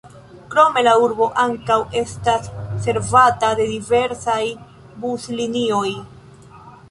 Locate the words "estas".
2.01-2.47